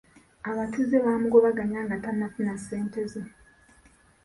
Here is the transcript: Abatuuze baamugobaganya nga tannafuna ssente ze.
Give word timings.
Abatuuze 0.49 0.95
baamugobaganya 1.05 1.79
nga 1.85 1.97
tannafuna 2.03 2.53
ssente 2.59 3.01
ze. 3.11 3.21